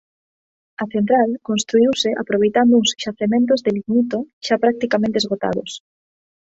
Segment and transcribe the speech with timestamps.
[0.83, 5.71] A central construíuse aproveitando uns xacementos de lignito xa practicamente esgotados.